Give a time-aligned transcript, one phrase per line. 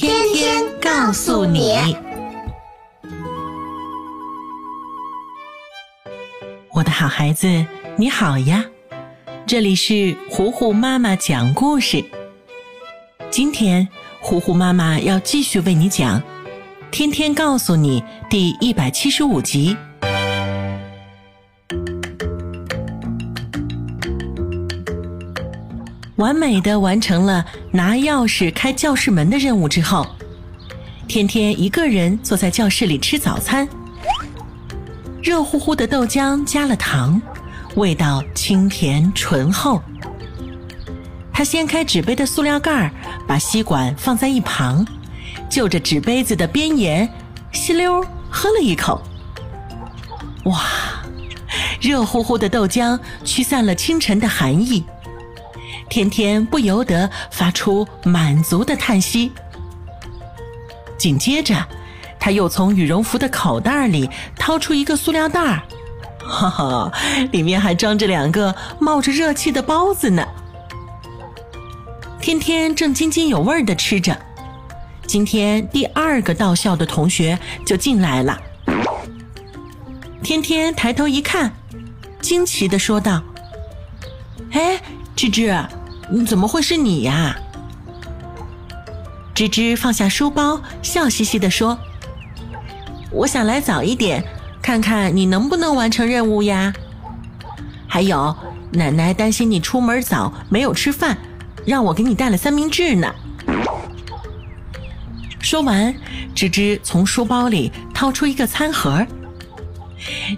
[0.00, 1.94] 天天告诉你，
[6.72, 7.66] 我的好孩子，
[7.98, 8.64] 你好呀！
[9.46, 12.02] 这里是糊糊妈妈讲故事。
[13.30, 13.86] 今天，
[14.22, 16.18] 糊糊妈妈要继续为你讲
[16.90, 19.76] 《天天告诉你》第一百七十五集。
[26.20, 30.06] 完美的完成了拿钥匙开教室门的任务之后，
[31.08, 33.66] 天天一个人坐在教室里吃早餐。
[35.22, 37.20] 热乎乎的豆浆加了糖，
[37.74, 39.82] 味道清甜醇厚。
[41.32, 42.90] 他掀开纸杯的塑料盖儿，
[43.26, 44.86] 把吸管放在一旁，
[45.48, 47.08] 就着纸杯子的边沿，
[47.50, 49.00] 吸溜喝了一口。
[50.44, 50.60] 哇，
[51.80, 54.84] 热乎乎的豆浆驱散了清晨的寒意。
[55.90, 59.32] 天天不由得发出满足的叹息。
[60.96, 61.66] 紧接着，
[62.18, 65.62] 他又从羽绒服的口袋里掏出一个塑料袋儿，
[66.20, 66.92] 哈哈，
[67.32, 70.24] 里面还装着两个冒着热气的包子呢。
[72.20, 74.16] 天天正津津有味的吃着，
[75.06, 77.36] 今天第二个到校的同学
[77.66, 78.40] 就进来了。
[80.22, 81.52] 天天抬头一看，
[82.20, 83.20] 惊奇的说道
[84.52, 84.80] ：“哎，
[85.16, 85.52] 芝芝。”
[86.26, 87.36] 怎么会是你呀？
[89.34, 91.78] 芝芝放下书包，笑嘻嘻地说
[93.10, 94.22] ：“我想来早一点，
[94.60, 96.72] 看看你能不能完成任务呀。
[97.88, 98.36] 还有，
[98.72, 101.16] 奶奶担心你出门早没有吃饭，
[101.64, 103.14] 让我给你带了三明治呢。”
[105.40, 105.94] 说完，
[106.34, 109.06] 芝芝从书包里掏出一个餐盒。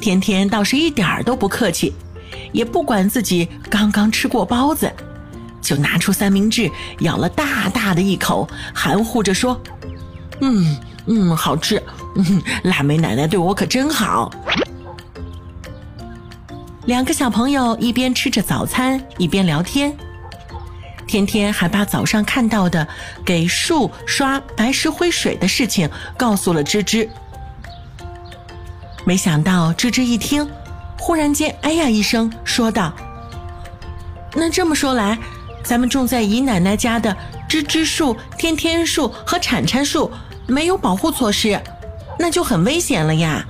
[0.00, 1.94] 天天倒是一点儿都不客气，
[2.52, 4.92] 也不管自己刚刚吃过包子。
[5.68, 6.70] 就拿出三明治，
[7.00, 9.60] 咬了大大的一口，含糊着说
[10.40, 10.74] ：“嗯
[11.04, 11.82] 嗯，好吃。
[12.16, 14.30] 嗯，腊梅奶奶对我可真好。”
[16.86, 19.94] 两个小朋友一边吃着早餐，一边聊天。
[21.06, 22.88] 天天还把早上看到的
[23.22, 27.06] 给树刷白石灰水的事情告诉了芝芝。
[29.04, 30.48] 没想到芝芝一听，
[30.98, 32.90] 忽然间“哎呀”一声，说道
[34.34, 35.18] ：“那这么说来……”
[35.68, 37.14] 咱们种在姨奶奶家的
[37.46, 40.10] 芝芝树、天天树和铲铲树
[40.46, 41.60] 没有保护措施，
[42.18, 43.46] 那就很危险了呀。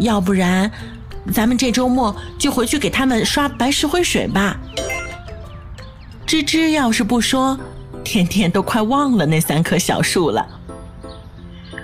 [0.00, 0.68] 要不然，
[1.32, 4.58] 咱们这周末就回去给他们刷白石灰水吧。
[6.26, 7.56] 芝芝要是不说，
[8.02, 10.44] 天天都快忘了那三棵小树了。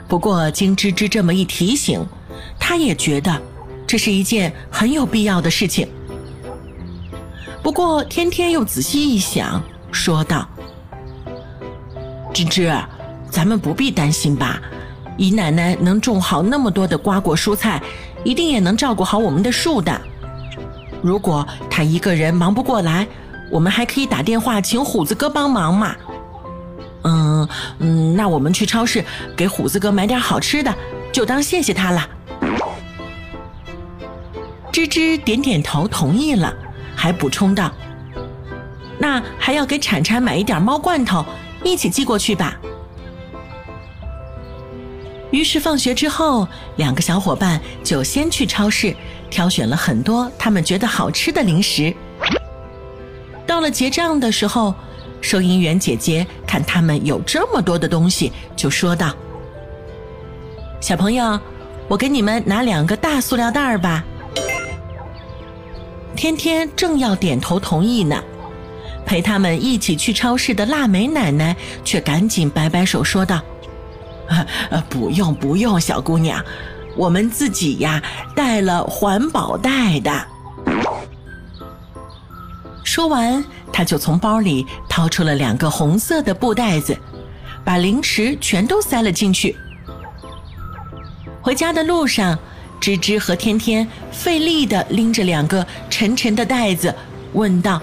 [0.08, 2.04] 不过经芝芝这么一提醒，
[2.58, 3.40] 他也觉得
[3.86, 5.88] 这是一件很有必要的事情。
[7.62, 9.62] 不过，天天又仔细一想，
[9.92, 10.48] 说道
[12.32, 12.74] ：“芝芝，
[13.30, 14.60] 咱们不必担心吧？
[15.16, 17.82] 姨奶奶能种好那么多的瓜果蔬菜，
[18.24, 20.00] 一定也能照顾好我们的树的。
[21.02, 23.06] 如果她一个人忙不过来，
[23.50, 25.94] 我们还可以打电话请虎子哥帮忙嘛。
[27.02, 27.48] 嗯
[27.78, 29.04] 嗯，那我们去超市
[29.36, 30.74] 给虎子哥买点好吃的，
[31.12, 32.08] 就当谢谢他了。”
[34.72, 36.54] 芝芝点点头，同意了。
[37.00, 37.72] 还补充道
[39.00, 41.24] ：“那还要给铲铲买一点猫罐头，
[41.64, 42.60] 一起寄过去吧。”
[45.32, 48.94] 于是放学之后，两个小伙伴就先去超市
[49.30, 51.94] 挑选了很多他们觉得好吃的零食。
[53.46, 54.74] 到了结账的时候，
[55.22, 59.14] 收银员姐姐看他们有这么多的东西，就说道
[60.82, 61.40] ：“小朋友，
[61.88, 64.04] 我给你们拿两个大塑料袋吧。”
[66.16, 68.22] 天天正要点头同意呢，
[69.06, 73.40] 陪他们一起去超市的腊梅奶奶却赶紧摆摆手说道
[74.70, 76.44] ：“呃，不用不用，小姑娘，
[76.96, 78.02] 我们自己呀
[78.34, 80.12] 带了环保袋的。”
[82.84, 83.42] 说完，
[83.72, 86.98] 他就从包里掏出了两个红色的布袋子，
[87.64, 89.56] 把零食全都塞了进去。
[91.40, 92.38] 回家的路上，
[92.80, 96.94] 芝芝和天天费力的拎着两个沉沉的袋子，
[97.34, 97.80] 问道：“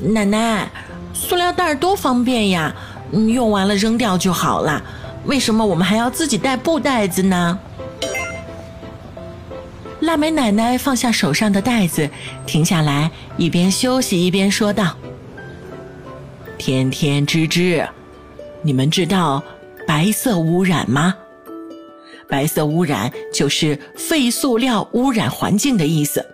[0.00, 0.68] 奶奶，
[1.14, 2.74] 塑料袋多方便呀，
[3.12, 4.82] 用完了扔掉就好了，
[5.24, 7.58] 为什么我们还要自己带布袋子呢？”
[10.00, 12.08] 腊梅奶奶放下手上的袋子，
[12.46, 14.96] 停下来，一边休息一边说道
[16.56, 17.88] ：“天天芝芝，
[18.62, 19.42] 你们知道
[19.86, 21.14] 白色污染吗？”
[22.28, 26.24] 白色污染就是废塑料污染环境的意思。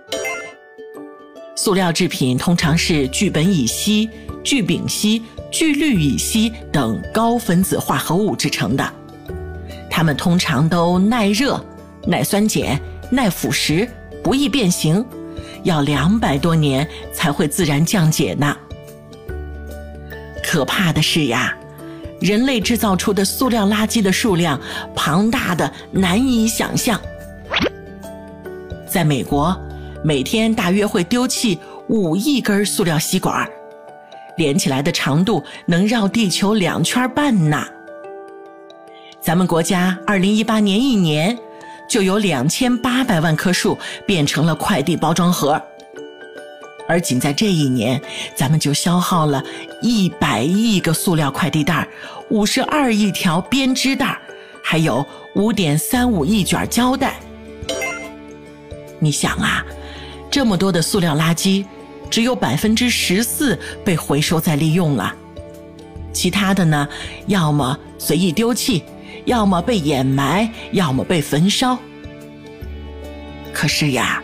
[1.57, 4.11] 塑料制品通常是聚苯乙烯、
[4.43, 8.93] 聚丙烯、聚氯乙烯等高分子化合物制成的，
[9.89, 11.65] 它们通常都耐热、
[12.07, 12.79] 耐酸碱、
[13.11, 13.89] 耐腐蚀、
[14.23, 15.03] 不易变形，
[15.63, 18.57] 要两百多年才会自然降解呢。
[20.43, 21.57] 可怕的是呀！
[22.21, 24.61] 人类制造出的塑料垃圾的数量
[24.95, 27.01] 庞大的难以想象。
[28.87, 29.57] 在美国，
[30.03, 31.59] 每天大约会丢弃
[31.89, 33.49] 五亿根塑料吸管，
[34.37, 37.63] 连起来的长度能绕地球两圈半呢。
[39.21, 41.37] 咱们国家二零一八年一年
[41.89, 43.77] 就有两千八百万棵树
[44.07, 45.61] 变成了快递包装盒。
[46.87, 48.01] 而仅在这一年，
[48.35, 49.43] 咱们就消耗了
[49.81, 51.89] 一百亿个塑料快递袋，
[52.29, 54.19] 五十二亿条编织袋，
[54.63, 57.15] 还有五点三五亿卷胶带。
[58.99, 59.65] 你想啊，
[60.31, 61.65] 这么多的塑料垃圾，
[62.11, 65.15] 只有百分之十四被回收再利用了，
[66.13, 66.89] 其他的呢，
[67.27, 68.83] 要么随意丢弃，
[69.27, 71.79] 要么被掩埋，要么被焚烧。
[73.53, 74.24] 可是呀。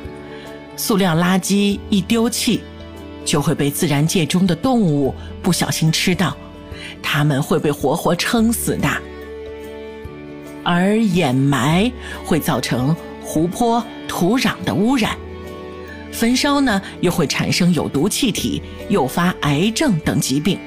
[0.81, 2.63] 塑料垃圾一丢弃，
[3.23, 6.35] 就会被自然界中的动物不小心吃到，
[7.03, 8.89] 它们会被活活撑死的。
[10.65, 11.93] 而掩埋
[12.25, 15.15] 会造成湖泊、土壤的污染，
[16.11, 20.59] 焚烧呢又会产生有毒气体，诱发癌症等疾病。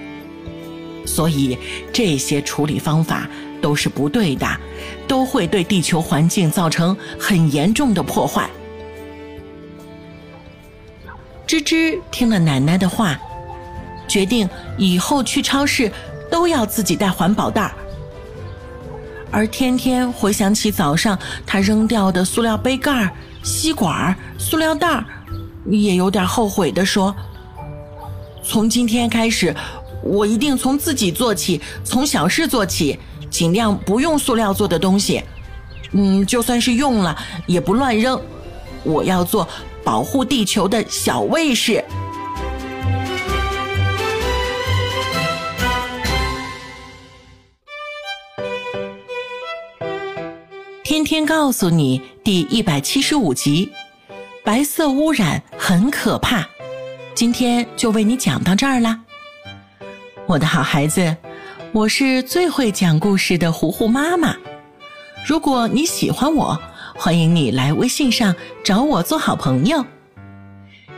[1.07, 1.57] 所以
[1.91, 3.27] 这些处理方法
[3.59, 4.47] 都是不对的，
[5.07, 8.47] 都会对地球环境造成很严重的破坏。
[11.53, 13.15] 芝芝听了奶奶的话，
[14.07, 15.91] 决定以后去超市
[16.31, 17.71] 都要自己带环保袋。
[19.29, 21.15] 而天天回想起早上
[21.45, 23.13] 他扔掉的塑料杯盖、
[23.43, 25.05] 吸管、塑料袋，
[25.67, 27.15] 也有点后悔的说
[28.43, 29.55] ：“从今天开始，
[30.01, 32.97] 我一定从自己做起，从小事做起，
[33.29, 35.21] 尽量不用塑料做的东西。
[35.91, 37.15] 嗯，就算是用了，
[37.45, 38.19] 也不乱扔。
[38.83, 39.47] 我要做。”
[39.85, 41.83] 保护地球的小卫士，
[50.85, 53.69] 天天告诉你第一百七十五集：
[54.41, 56.47] 白色污染很可怕。
[57.13, 58.97] 今天就为你讲到这儿啦，
[60.25, 61.17] 我的好孩子，
[61.73, 64.33] 我是最会讲故事的糊糊妈妈。
[65.27, 66.57] 如果你喜欢我。
[66.95, 69.83] 欢迎你来微信上找我做好朋友。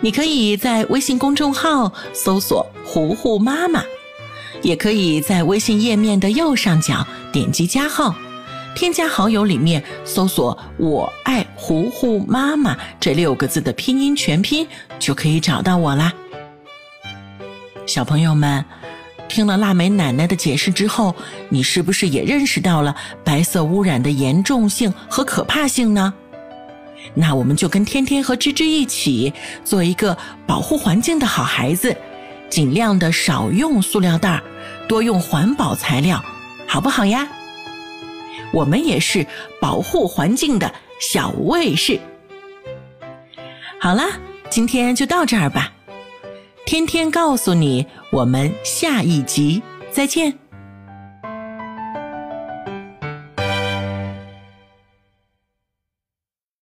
[0.01, 3.81] 你可以在微信公众号搜索“糊糊妈妈”，
[4.61, 8.14] 也可以在微信页面的右上角点击加号，
[8.75, 14.68] 添加好友里面搜索“我爱糊糊妈妈”这六个字的拼音全拼，
[14.99, 16.14] 就可以找到我啦。
[17.85, 18.64] 小朋友们。
[19.35, 21.13] 听了腊梅奶奶的解释之后，
[21.49, 26.13] 你是不是也认识到了白色污染的严重性和可怕性呢？
[27.13, 29.33] 那我们就跟天天和芝芝一起
[29.65, 31.94] 做一个保护环境的好孩子，
[32.49, 34.42] 尽量的少用塑料袋，
[34.87, 36.23] 多用环保材料，
[36.65, 37.27] 好不好呀？
[38.54, 39.27] 我们也是
[39.59, 41.99] 保护环境的小卫士。
[43.81, 44.06] 好啦，
[44.49, 45.73] 今天就到这儿吧。
[46.66, 50.44] 天天告诉你，我们下一集再见。